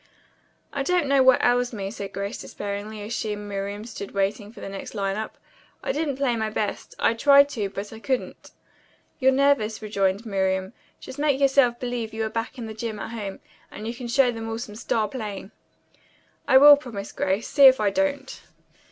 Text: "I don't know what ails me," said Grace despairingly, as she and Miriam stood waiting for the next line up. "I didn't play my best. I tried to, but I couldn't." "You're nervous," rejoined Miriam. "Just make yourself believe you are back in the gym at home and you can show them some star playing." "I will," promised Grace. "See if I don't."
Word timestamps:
"I 0.73 0.81
don't 0.81 1.05
know 1.05 1.21
what 1.21 1.43
ails 1.45 1.71
me," 1.73 1.91
said 1.91 2.11
Grace 2.11 2.39
despairingly, 2.39 3.03
as 3.03 3.13
she 3.13 3.33
and 3.33 3.47
Miriam 3.47 3.85
stood 3.85 4.13
waiting 4.15 4.51
for 4.51 4.59
the 4.59 4.67
next 4.67 4.95
line 4.95 5.15
up. 5.15 5.37
"I 5.83 5.91
didn't 5.91 6.17
play 6.17 6.35
my 6.35 6.49
best. 6.49 6.95
I 6.97 7.13
tried 7.13 7.49
to, 7.49 7.69
but 7.69 7.93
I 7.93 7.99
couldn't." 7.99 8.49
"You're 9.19 9.31
nervous," 9.31 9.79
rejoined 9.79 10.25
Miriam. 10.25 10.73
"Just 10.99 11.19
make 11.19 11.39
yourself 11.39 11.79
believe 11.79 12.15
you 12.15 12.23
are 12.25 12.29
back 12.29 12.57
in 12.57 12.65
the 12.65 12.73
gym 12.73 12.97
at 12.97 13.11
home 13.11 13.41
and 13.69 13.85
you 13.85 13.93
can 13.93 14.07
show 14.07 14.31
them 14.31 14.57
some 14.57 14.73
star 14.73 15.07
playing." 15.07 15.51
"I 16.47 16.57
will," 16.57 16.77
promised 16.77 17.15
Grace. 17.15 17.47
"See 17.47 17.67
if 17.67 17.79
I 17.79 17.91
don't." 17.91 18.41